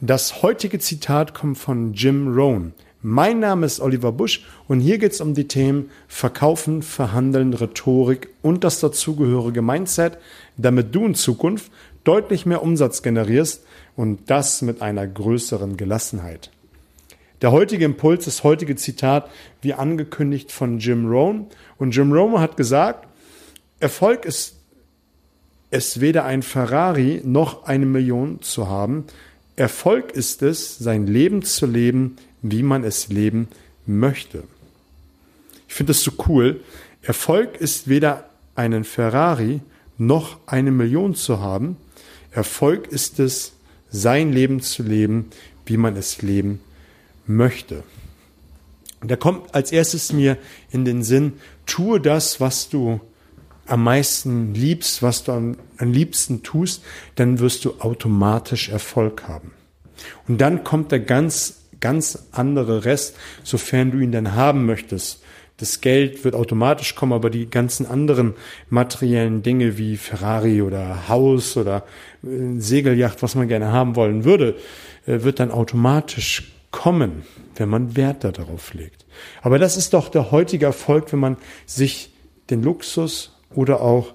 [0.00, 2.72] Das heutige Zitat kommt von Jim Rohn.
[3.00, 8.28] Mein Name ist Oliver Busch und hier geht es um die Themen Verkaufen, Verhandeln, Rhetorik
[8.42, 10.18] und das dazugehörige Mindset,
[10.56, 11.70] damit du in Zukunft
[12.02, 13.64] deutlich mehr Umsatz generierst
[13.96, 16.50] und das mit einer größeren Gelassenheit.
[17.40, 19.30] Der heutige Impuls, das heutige Zitat,
[19.60, 21.46] wie angekündigt von Jim Rohn.
[21.78, 23.06] Und Jim Rohn hat gesagt,
[23.80, 24.56] Erfolg ist
[25.70, 29.04] es weder ein Ferrari noch eine Million zu haben.
[29.56, 33.48] Erfolg ist es, sein Leben zu leben, wie man es leben
[33.86, 34.44] möchte.
[35.68, 36.60] Ich finde das so cool.
[37.02, 39.60] Erfolg ist weder einen Ferrari
[39.96, 41.76] noch eine Million zu haben.
[42.32, 43.52] Erfolg ist es,
[43.90, 45.30] sein Leben zu leben,
[45.66, 46.60] wie man es leben
[47.26, 47.84] möchte.
[49.00, 50.36] Und da kommt als erstes mir
[50.70, 51.34] in den Sinn,
[51.66, 53.00] tue das, was du
[53.66, 56.82] am meisten liebst, was du am, am liebsten tust,
[57.14, 59.52] dann wirst du automatisch Erfolg haben.
[60.28, 65.22] Und dann kommt der ganz ganz andere Rest, sofern du ihn dann haben möchtest.
[65.58, 68.32] Das Geld wird automatisch kommen, aber die ganzen anderen
[68.70, 71.84] materiellen Dinge wie Ferrari oder Haus oder
[72.24, 74.56] äh, Segelyacht, was man gerne haben wollen würde,
[75.06, 77.22] äh, wird dann automatisch kommen,
[77.56, 79.04] wenn man Wert darauf legt.
[79.42, 82.14] Aber das ist doch der heutige Erfolg, wenn man sich
[82.48, 84.14] den Luxus oder auch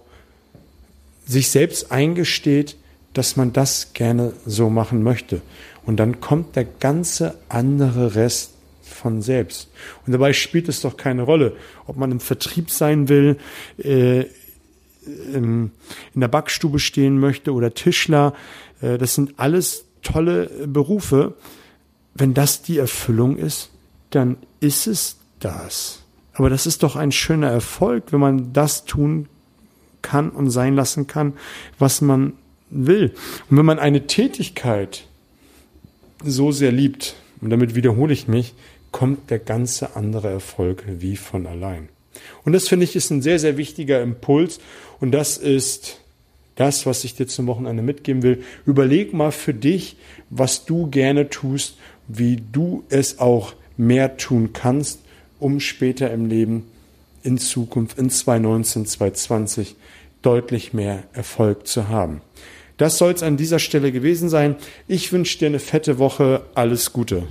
[1.26, 2.76] sich selbst eingesteht,
[3.14, 5.42] dass man das gerne so machen möchte.
[5.86, 8.52] Und dann kommt der ganze andere Rest
[8.82, 9.70] von selbst.
[10.06, 11.56] Und dabei spielt es doch keine Rolle,
[11.88, 13.38] ob man im Vertrieb sein will,
[13.78, 14.26] äh,
[15.34, 15.72] in
[16.14, 18.34] der Backstube stehen möchte oder Tischler.
[18.82, 21.36] Äh, das sind alles tolle Berufe.
[22.14, 23.70] Wenn das die Erfüllung ist,
[24.10, 26.04] dann ist es das.
[26.40, 29.28] Aber das ist doch ein schöner Erfolg, wenn man das tun
[30.02, 31.34] kann und sein lassen kann,
[31.80, 32.32] was man
[32.70, 33.14] will.
[33.50, 35.06] Und wenn man eine Tätigkeit
[36.24, 38.54] so sehr liebt, und damit wiederhole ich mich,
[38.92, 41.90] kommt der ganze andere Erfolg wie von allein.
[42.46, 44.62] Und das finde ich ist ein sehr, sehr wichtiger Impuls.
[45.02, 46.00] Und das ist
[46.56, 48.46] das, was ich dir zum Wochenende mitgeben will.
[48.66, 49.98] Überleg mal für dich,
[50.30, 51.76] was du gerne tust,
[52.08, 55.02] wie du es auch mehr tun kannst,
[55.40, 56.66] um später im Leben
[57.24, 59.76] in Zukunft, in 2019, 2020
[60.22, 62.22] deutlich mehr Erfolg zu haben.
[62.78, 64.56] Das soll es an dieser Stelle gewesen sein.
[64.88, 66.44] Ich wünsche dir eine fette Woche.
[66.56, 67.24] Alles Gute.